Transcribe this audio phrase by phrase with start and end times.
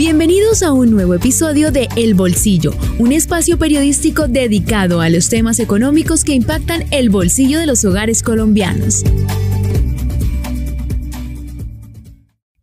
[0.00, 5.58] Bienvenidos a un nuevo episodio de El Bolsillo, un espacio periodístico dedicado a los temas
[5.58, 9.04] económicos que impactan el bolsillo de los hogares colombianos.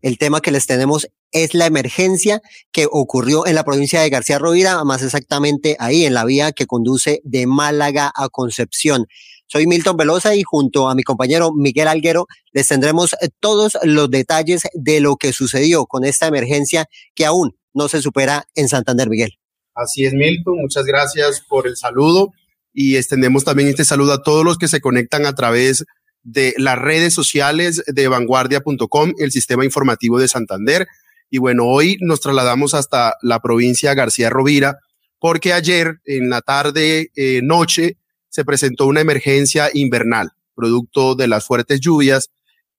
[0.01, 2.41] El tema que les tenemos es la emergencia
[2.71, 6.65] que ocurrió en la provincia de García Rovira, más exactamente ahí en la vía que
[6.65, 9.05] conduce de Málaga a Concepción.
[9.47, 14.09] Soy Milton Velosa y junto a mi compañero Miguel Alguero les tendremos eh, todos los
[14.09, 16.85] detalles de lo que sucedió con esta emergencia
[17.15, 19.39] que aún no se supera en Santander, Miguel.
[19.73, 20.57] Así es, Milton.
[20.61, 22.31] Muchas gracias por el saludo
[22.73, 25.85] y extendemos también este saludo a todos los que se conectan a través
[26.23, 30.87] de las redes sociales de vanguardia.com, el sistema informativo de Santander.
[31.29, 34.79] Y bueno, hoy nos trasladamos hasta la provincia García Rovira
[35.19, 37.97] porque ayer en la tarde, eh, noche,
[38.29, 42.29] se presentó una emergencia invernal, producto de las fuertes lluvias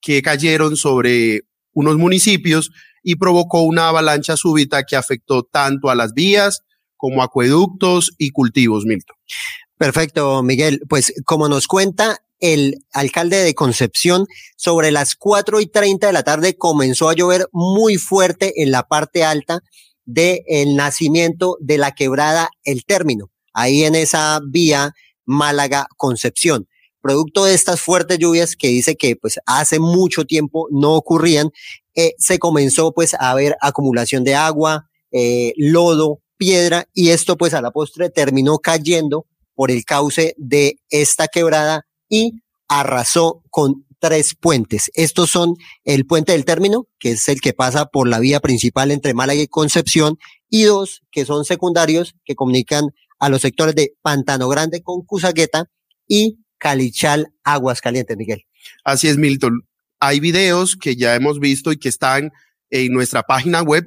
[0.01, 2.71] que cayeron sobre unos municipios
[3.03, 6.63] y provocó una avalancha súbita que afectó tanto a las vías
[6.97, 9.17] como acueductos y cultivos, Milton.
[9.77, 10.83] Perfecto, Miguel.
[10.89, 16.25] Pues como nos cuenta el alcalde de Concepción, sobre las cuatro y treinta de la
[16.25, 19.61] tarde comenzó a llover muy fuerte en la parte alta
[20.05, 23.31] del el nacimiento de la quebrada El Término.
[23.53, 24.95] Ahí en esa vía
[25.29, 26.67] Málaga, Concepción.
[27.01, 31.51] Producto de estas fuertes lluvias que dice que pues hace mucho tiempo no ocurrían,
[31.95, 37.55] eh, se comenzó pues a haber acumulación de agua, eh, lodo, piedra y esto pues
[37.55, 44.35] a la postre terminó cayendo por el cauce de esta quebrada y arrasó con tres
[44.35, 44.91] puentes.
[44.95, 48.91] Estos son el puente del término, que es el que pasa por la vía principal
[48.91, 50.19] entre Málaga y Concepción,
[50.49, 55.71] y dos que son secundarios que comunican a los sectores de Pantano Grande con Cusagueta
[56.07, 58.45] y Calichal Aguas Calientes, Miguel.
[58.85, 59.67] Así es, Milton.
[60.01, 62.33] Hay videos que ya hemos visto y que están
[62.71, 63.87] en nuestra página web.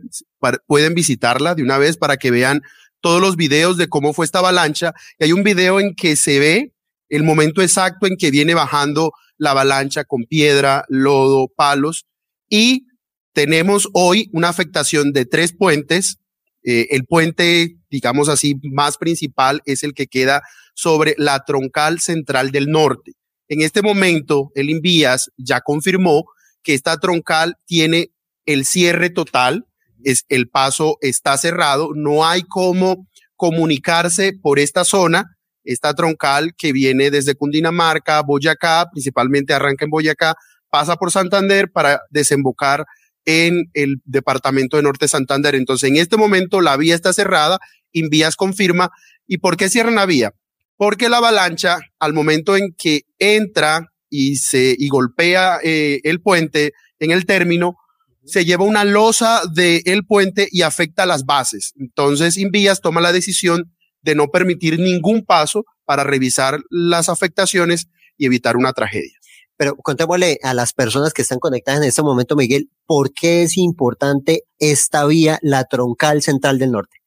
[0.65, 2.61] pueden visitarla de una vez para que vean
[2.99, 4.93] todos los videos de cómo fue esta avalancha.
[5.19, 6.73] Y hay un video en que se ve
[7.09, 12.05] el momento exacto en que viene bajando la avalancha con piedra, lodo, palos.
[12.49, 12.87] Y
[13.33, 16.17] tenemos hoy una afectación de tres puentes
[16.63, 20.41] eh, el puente, digamos así, más principal es el que queda
[20.73, 23.13] sobre la troncal central del norte.
[23.47, 26.25] En este momento, el Invías ya confirmó
[26.63, 28.11] que esta troncal tiene
[28.45, 29.65] el cierre total,
[30.03, 36.73] es, el paso está cerrado, no hay cómo comunicarse por esta zona, esta troncal que
[36.73, 40.35] viene desde Cundinamarca, Boyacá, principalmente arranca en Boyacá,
[40.69, 42.85] pasa por Santander para desembocar
[43.25, 45.55] en el departamento de Norte Santander.
[45.55, 47.59] Entonces, en este momento la vía está cerrada,
[47.91, 48.91] Invías confirma.
[49.27, 50.33] ¿Y por qué cierran la vía?
[50.77, 56.73] Porque la avalancha, al momento en que entra y se y golpea eh, el puente
[56.99, 57.75] en el término,
[58.23, 61.73] se lleva una losa del puente y afecta las bases.
[61.79, 63.71] Entonces, Invías toma la decisión
[64.01, 69.20] de no permitir ningún paso para revisar las afectaciones y evitar una tragedia.
[69.61, 73.57] Pero contémosle a las personas que están conectadas en este momento, Miguel, ¿por qué es
[73.57, 76.97] importante esta vía, la troncal central del norte?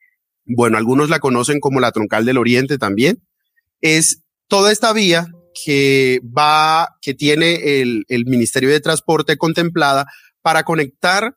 [0.47, 3.21] Bueno, algunos la conocen como la troncal del oriente también.
[3.81, 5.27] Es toda esta vía
[5.65, 10.07] que va, que tiene el, el Ministerio de Transporte contemplada
[10.41, 11.35] para conectar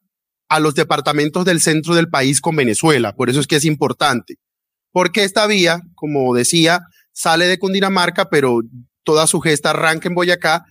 [0.50, 3.16] a los departamentos del centro del país con Venezuela.
[3.16, 4.36] Por eso es que es importante.
[4.92, 8.60] Porque esta vía, como decía, sale de Cundinamarca, pero
[9.02, 10.64] toda su gesta arranca en Boyacá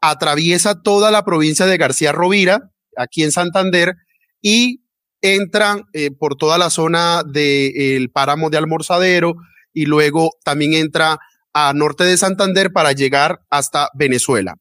[0.00, 3.94] atraviesa toda la provincia de García Rovira, aquí en Santander,
[4.40, 4.82] y
[5.20, 9.34] entra eh, por toda la zona del páramo de Almorzadero
[9.72, 11.18] y luego también entra
[11.52, 14.54] a norte de Santander para llegar hasta Venezuela.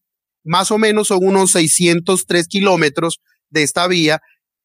[0.44, 3.20] Más o menos son unos 603 kilómetros
[3.50, 4.20] de esta vía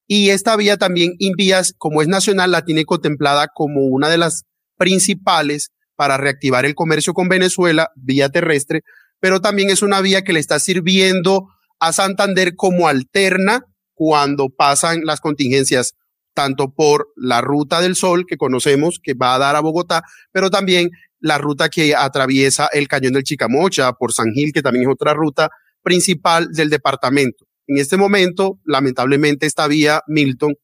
[0.07, 4.45] y esta vía también Invías, como es nacional, la tiene contemplada como una de las
[4.77, 8.83] principales para reactivar el comercio con Venezuela vía terrestre,
[9.23, 11.47] pero también es una vía que le está sirviendo
[11.79, 15.95] a Santander como alterna cuando pasan las contingencias,
[16.35, 20.03] tanto por la ruta del sol que conocemos que va a dar a Bogotá,
[20.33, 20.91] pero también
[21.21, 25.15] la ruta que atraviesa el cañón del Chicamocha por San Gil, que también es otra
[25.15, 25.51] ruta
[25.83, 27.47] principal del departamento.
[27.69, 30.57] En este momento, lamentablemente, esta vía Milton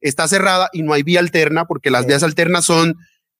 [0.00, 2.96] está cerrada y no hay vía alterna porque las vías alternas son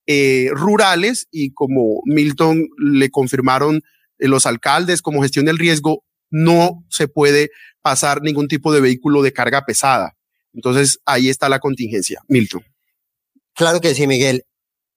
[0.07, 3.81] eh, rurales y como Milton le confirmaron
[4.27, 9.33] los alcaldes como gestión del riesgo, no se puede pasar ningún tipo de vehículo de
[9.33, 10.15] carga pesada.
[10.53, 12.21] Entonces, ahí está la contingencia.
[12.27, 12.63] Milton.
[13.53, 14.45] Claro que sí, Miguel.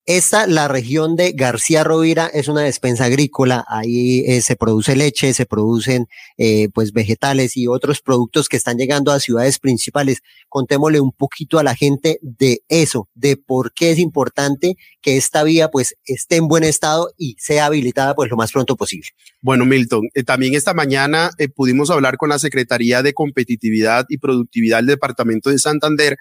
[0.09, 3.65] Esta, la región de García Rovira, es una despensa agrícola.
[3.67, 6.07] Ahí eh, se produce leche, se producen
[6.39, 10.23] eh, pues vegetales y otros productos que están llegando a ciudades principales.
[10.49, 15.43] Contémosle un poquito a la gente de eso, de por qué es importante que esta
[15.43, 19.09] vía pues esté en buen estado y sea habilitada pues lo más pronto posible.
[19.41, 24.77] Bueno, Milton, eh, también esta mañana pudimos hablar con la Secretaría de Competitividad y Productividad
[24.77, 26.17] del Departamento de Santander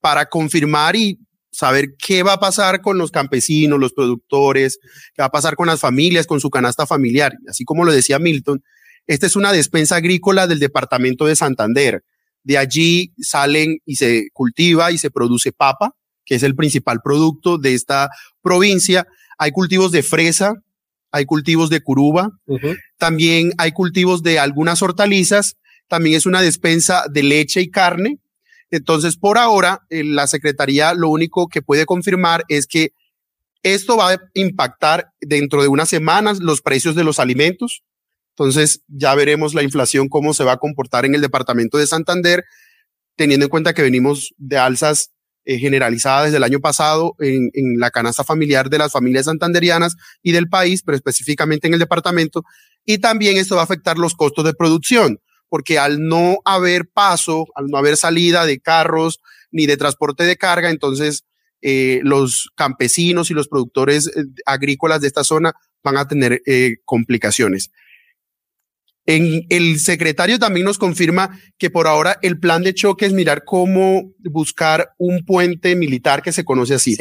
[0.00, 1.18] para confirmar y
[1.58, 4.78] saber qué va a pasar con los campesinos, los productores,
[5.12, 7.34] qué va a pasar con las familias, con su canasta familiar.
[7.48, 8.62] Así como lo decía Milton,
[9.08, 12.04] esta es una despensa agrícola del departamento de Santander.
[12.44, 17.58] De allí salen y se cultiva y se produce papa, que es el principal producto
[17.58, 18.08] de esta
[18.40, 19.08] provincia.
[19.36, 20.54] Hay cultivos de fresa,
[21.10, 22.38] hay cultivos de curuba,
[22.98, 25.56] también hay cultivos de algunas hortalizas,
[25.88, 28.20] también es una despensa de leche y carne,
[28.70, 32.92] entonces, por ahora, eh, la Secretaría lo único que puede confirmar es que
[33.62, 37.82] esto va a impactar dentro de unas semanas los precios de los alimentos.
[38.36, 42.44] Entonces, ya veremos la inflación, cómo se va a comportar en el departamento de Santander,
[43.16, 45.10] teniendo en cuenta que venimos de alzas
[45.44, 49.96] eh, generalizadas desde el año pasado en, en la canasta familiar de las familias santanderianas
[50.22, 52.44] y del país, pero específicamente en el departamento.
[52.84, 57.46] Y también esto va a afectar los costos de producción porque al no haber paso,
[57.54, 61.24] al no haber salida de carros ni de transporte de carga, entonces
[61.60, 66.76] eh, los campesinos y los productores eh, agrícolas de esta zona van a tener eh,
[66.84, 67.70] complicaciones.
[69.06, 73.42] En, el secretario también nos confirma que por ahora el plan de choque es mirar
[73.44, 76.96] cómo buscar un puente militar que se conoce así.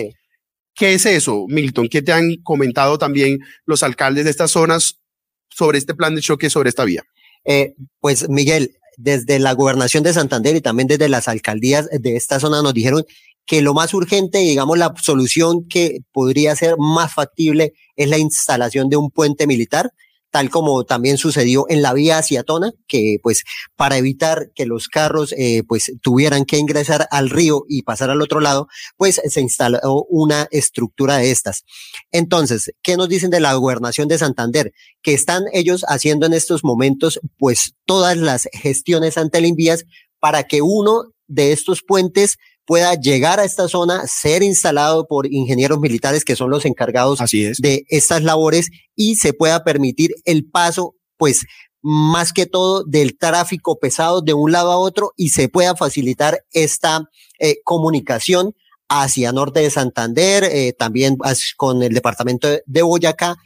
[0.73, 1.89] ¿Qué es eso, Milton?
[1.89, 5.01] ¿Qué te han comentado también los alcaldes de estas zonas
[5.49, 7.03] sobre este plan de choque, sobre esta vía?
[7.47, 12.39] Eh, pues Miguel, desde la gobernación de Santander y también desde las alcaldías de esta
[12.39, 13.05] zona nos dijeron
[13.45, 18.89] que lo más urgente, digamos, la solución que podría ser más factible es la instalación
[18.89, 19.93] de un puente militar
[20.31, 23.43] tal como también sucedió en la vía hacia Tona, que pues
[23.75, 28.21] para evitar que los carros eh, pues tuvieran que ingresar al río y pasar al
[28.21, 31.63] otro lado, pues se instaló una estructura de estas.
[32.11, 34.73] Entonces, ¿qué nos dicen de la gobernación de Santander?
[35.01, 39.85] Que están ellos haciendo en estos momentos pues todas las gestiones ante el Invías
[40.19, 42.37] para que uno de estos puentes
[42.67, 47.19] pueda llegar a esta zona, ser instalado por ingenieros militares que son los encargados
[47.59, 51.45] de estas labores y se pueda permitir el paso, pues,
[51.81, 56.43] más que todo del tráfico pesado de un lado a otro y se pueda facilitar
[56.51, 57.09] esta
[57.39, 58.53] eh, comunicación
[58.89, 61.15] hacia norte de Santander, eh, también
[61.55, 63.37] con el departamento de Boyacá,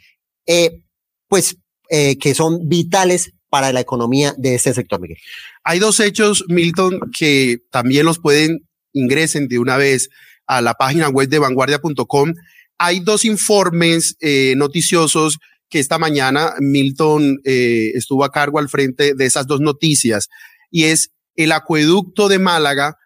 [0.46, 0.82] eh,
[1.28, 1.56] pues
[1.88, 5.18] que son vitales para la economía de este sector, Miguel.
[5.62, 10.08] Hay dos hechos, Milton, que también los pueden ingresen de una vez
[10.46, 12.34] a la página web de vanguardia.com.
[12.78, 19.14] Hay dos informes eh, noticiosos que esta mañana Milton eh, estuvo a cargo al frente
[19.14, 20.28] de esas dos noticias
[20.70, 22.98] y es el acueducto de Málaga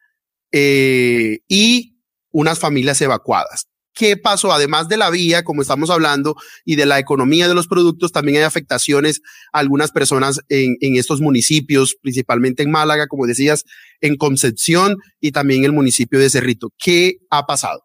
[0.50, 1.96] eh, y
[2.30, 3.68] unas familias evacuadas.
[3.96, 4.52] ¿Qué pasó?
[4.52, 8.36] Además de la vía, como estamos hablando, y de la economía de los productos, también
[8.36, 9.22] hay afectaciones
[9.54, 13.64] a algunas personas en, estos municipios, principalmente en Málaga, como decías,
[14.02, 16.68] en Concepción y también el municipio de Cerrito.
[16.76, 17.84] ¿Qué ha pasado?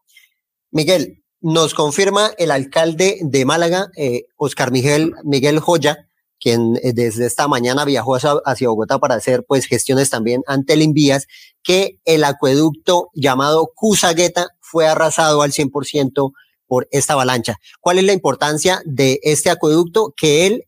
[0.70, 6.10] Miguel, nos confirma el alcalde de Málaga, eh, Oscar Miguel, Miguel Joya,
[6.42, 10.82] quien eh, desde esta mañana viajó hacia, Bogotá para hacer pues gestiones también ante el
[10.82, 11.28] Invías,
[11.64, 16.32] que el acueducto llamado Cusagueta fue arrasado al 100%
[16.66, 17.58] por esta avalancha.
[17.82, 20.14] ¿Cuál es la importancia de este acueducto?
[20.16, 20.64] Que él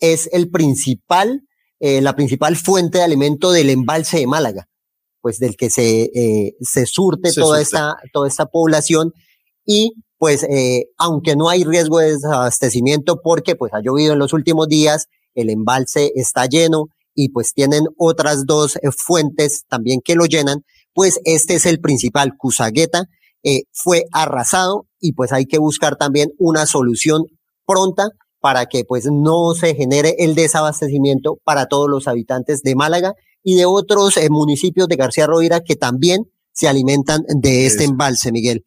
[0.00, 1.44] es el principal,
[1.80, 4.68] eh, la principal fuente de alimento del embalse de Málaga,
[5.22, 9.14] pues del que se, eh, se surte toda esta, toda esta población
[9.64, 14.34] y pues eh, aunque no hay riesgo de desabastecimiento porque pues ha llovido en los
[14.34, 20.26] últimos días, el embalse está lleno y pues tienen otras dos fuentes también que lo
[20.26, 23.06] llenan, pues este es el principal, Cusagueta,
[23.46, 27.26] eh, fue arrasado y pues hay que buscar también una solución
[27.64, 28.08] pronta
[28.40, 33.54] para que pues no se genere el desabastecimiento para todos los habitantes de Málaga y
[33.54, 38.64] de otros eh, municipios de García Rovira que también se alimentan de este embalse, Miguel.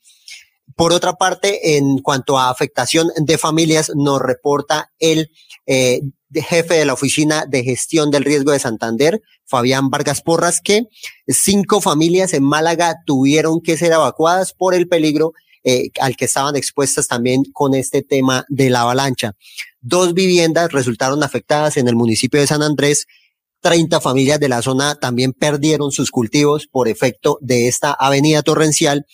[0.75, 5.31] Por otra parte, en cuanto a afectación de familias, nos reporta el
[5.65, 6.01] eh,
[6.33, 10.83] jefe de la Oficina de Gestión del Riesgo de Santander, Fabián Vargas Porras, que
[11.27, 15.33] cinco familias en Málaga tuvieron que ser evacuadas por el peligro
[15.63, 19.33] eh, al que estaban expuestas también con este tema de la avalancha.
[19.81, 23.07] Dos viviendas resultaron afectadas en el municipio de San Andrés.
[23.61, 29.05] Treinta familias de la zona también perdieron sus cultivos por efecto de esta avenida torrencial.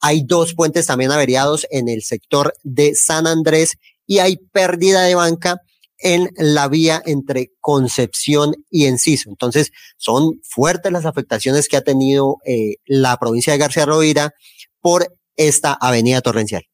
[0.00, 3.76] Hay dos puentes también averiados en el sector de San Andrés
[4.06, 5.60] y hay pérdida de banca
[5.98, 9.30] en la vía entre Concepción y Enciso.
[9.30, 14.32] Entonces, son fuertes las afectaciones que ha tenido eh, la provincia de García Rovira
[14.80, 16.64] por esta avenida torrencial.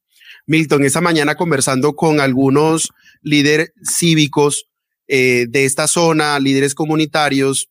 [0.47, 2.91] Milton, esta mañana conversando con algunos
[3.23, 4.67] líderes cívicos
[5.07, 7.69] eh, de esta zona, líderes comunitarios,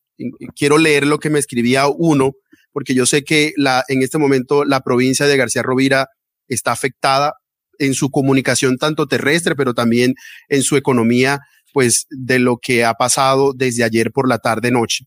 [0.55, 2.33] quiero leer lo que me escribía uno,
[2.73, 6.07] porque yo sé que la, en este momento la provincia de García Rovira
[6.47, 7.35] está afectada
[7.79, 10.15] en su comunicación tanto terrestre, pero también
[10.49, 11.39] en su economía,
[11.71, 15.05] pues de lo que ha pasado desde ayer por la tarde noche.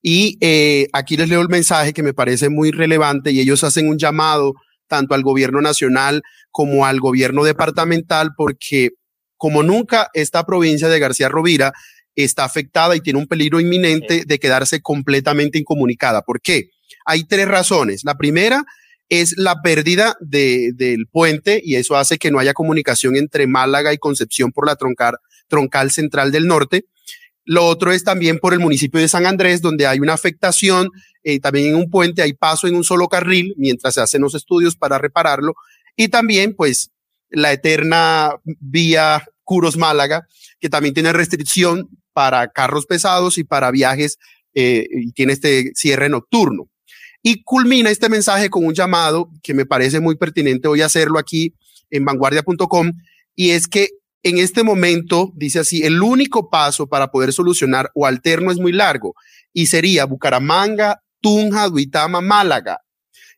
[0.00, 3.88] Y eh, aquí les leo el mensaje que me parece muy relevante y ellos hacen
[3.88, 4.54] un llamado
[4.88, 8.90] tanto al gobierno nacional como al gobierno departamental porque
[9.36, 11.72] como nunca esta provincia de García Rovira
[12.14, 16.22] está afectada y tiene un peligro inminente de quedarse completamente incomunicada.
[16.22, 16.70] ¿Por qué?
[17.04, 18.04] Hay tres razones.
[18.04, 18.64] La primera
[19.08, 23.92] es la pérdida de, del puente y eso hace que no haya comunicación entre Málaga
[23.92, 25.18] y Concepción por la troncar,
[25.48, 26.86] troncal central del norte.
[27.44, 30.90] Lo otro es también por el municipio de San Andrés, donde hay una afectación,
[31.24, 34.34] eh, también en un puente hay paso en un solo carril mientras se hacen los
[34.34, 35.54] estudios para repararlo.
[35.96, 36.90] Y también, pues,
[37.30, 40.26] la eterna vía Curos Málaga,
[40.60, 44.18] que también tiene restricción para carros pesados y para viajes
[44.54, 46.68] eh, y tiene este cierre nocturno.
[47.22, 51.54] Y culmina este mensaje con un llamado que me parece muy pertinente hoy hacerlo aquí
[51.90, 52.92] en vanguardia.com
[53.36, 53.90] y es que
[54.24, 58.72] en este momento, dice así, el único paso para poder solucionar o alterno es muy
[58.72, 59.14] largo
[59.52, 62.78] y sería Bucaramanga, Tunja, Duitama, Málaga.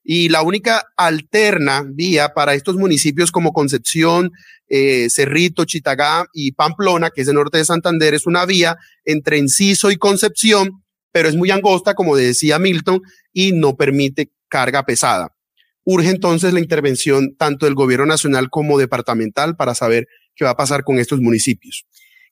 [0.02, 4.32] Y la única alterna vía para estos municipios como Concepción,
[4.68, 8.76] eh, Cerrito, Chitagá y Pamplona, que es el norte de Santander, es una vía
[9.06, 13.00] entre Enciso y Concepción, pero es muy angosta, como decía Milton,
[13.34, 15.36] y no permite carga pesada.
[15.84, 20.56] Urge entonces la intervención tanto del gobierno nacional como departamental para saber qué va a
[20.56, 21.84] pasar con estos municipios.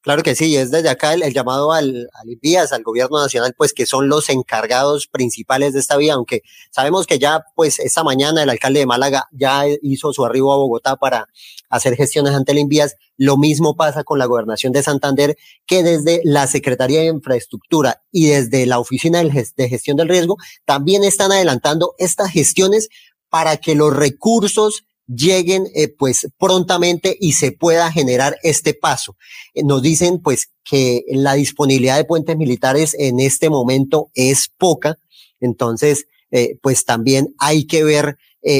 [0.02, 3.86] Claro que sí, es desde acá el, llamado al, al al gobierno nacional, pues que
[3.86, 6.42] son los encargados principales de esta vía, aunque
[6.72, 10.56] sabemos que ya, pues esta mañana el alcalde de Málaga ya hizo su arribo a
[10.56, 11.28] Bogotá para
[11.70, 12.96] hacer gestiones ante el INVIAS.
[13.16, 18.26] Lo mismo pasa con la gobernación de Santander, que desde la Secretaría de Infraestructura y
[18.26, 22.88] desde la Oficina de Gestión del Riesgo también están adelantando estas gestiones
[23.28, 29.16] para que los recursos lleguen eh, pues prontamente y se pueda generar este paso.
[29.54, 34.98] Eh, nos dicen pues que la disponibilidad de puentes militares en este momento es poca,
[35.40, 38.16] entonces eh, pues también hay que ver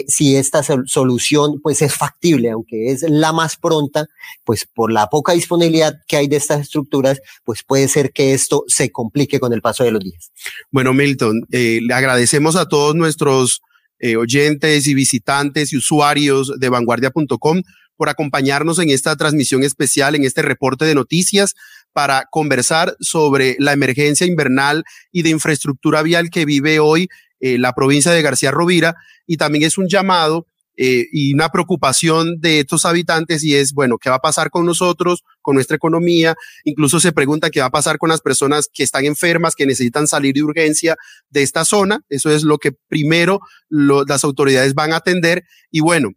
[0.07, 4.07] si esta solución pues es factible, aunque es la más pronta,
[4.45, 8.63] pues por la poca disponibilidad que hay de estas estructuras, pues puede ser que esto
[8.69, 10.31] se complique con el paso de los días.
[10.71, 13.61] Bueno, Milton, le agradecemos a todos nuestros
[14.03, 17.63] eh, oyentes y visitantes y usuarios de vanguardia.com
[17.97, 21.55] por acompañarnos en esta transmisión especial, en este reporte de noticias
[21.93, 24.83] para conversar sobre la emergencia invernal
[25.13, 28.97] y de infraestructura vial que vive hoy eh, la provincia de García Rovira.
[29.25, 33.99] Y también es un llamado eh, y una preocupación de estos habitantes y es, bueno,
[33.99, 36.35] ¿qué va a pasar con nosotros, con nuestra economía?
[36.65, 40.07] Incluso se pregunta qué va a pasar con las personas que están enfermas, que necesitan
[40.07, 40.97] salir de urgencia
[41.29, 42.01] de esta zona.
[42.09, 45.45] Eso es lo que primero las autoridades van a atender.
[45.71, 46.11] Y bueno,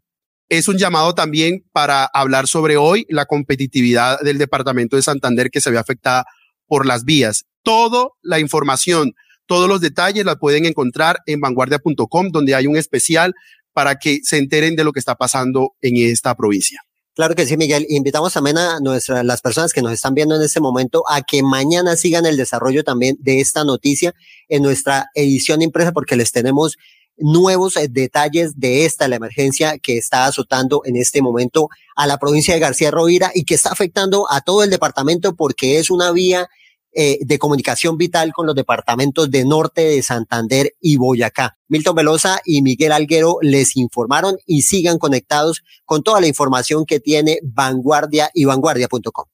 [0.48, 5.62] es un llamado también para hablar sobre hoy la competitividad del departamento de Santander que
[5.62, 6.26] se ve afectada
[6.68, 7.46] por las vías.
[7.64, 9.16] Toda la información,
[9.48, 13.34] todos los detalles la pueden encontrar en vanguardia.com, donde hay un especial
[13.76, 16.80] para que se enteren de lo que está pasando en esta provincia.
[17.14, 17.86] Claro que sí, Miguel.
[17.90, 21.44] Invitamos también a nuestras, las personas que nos están viendo en este momento a que
[21.44, 24.16] mañana sigan el desarrollo también de esta noticia
[24.48, 26.78] en nuestra edición impresa porque les tenemos
[27.18, 31.68] nuevos eh, detalles de esta, la emergencia que está azotando en este momento
[31.98, 35.80] a la provincia de García Rovira y que está afectando a todo el departamento porque
[35.80, 36.48] es una vía
[36.98, 41.58] eh, de comunicación vital con los departamentos de Norte, de Santander y Boyacá.
[41.68, 47.02] Milton Velosa y Miguel Alguero les informaron y sigan conectados con toda la información que
[47.02, 49.26] tiene Vanguardia y vanguardia.com.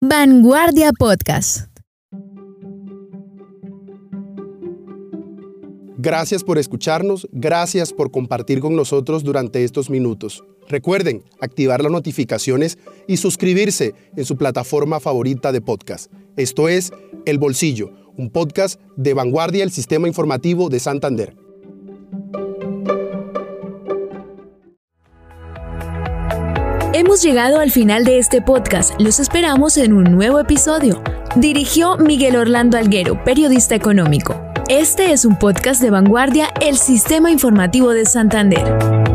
[0.00, 1.66] Vanguardia Podcast.
[6.00, 10.44] Gracias por escucharnos, gracias por compartir con nosotros durante estos minutos.
[10.68, 16.12] Recuerden activar las notificaciones y suscribirse en su plataforma favorita de podcast.
[16.38, 16.92] Esto es
[17.26, 21.34] El Bolsillo, un podcast de vanguardia del sistema informativo de Santander.
[26.94, 28.94] Hemos llegado al final de este podcast.
[29.00, 31.02] Los esperamos en un nuevo episodio.
[31.34, 34.40] Dirigió Miguel Orlando Alguero, periodista económico.
[34.68, 39.07] Este es un podcast de vanguardia, el sistema informativo de Santander.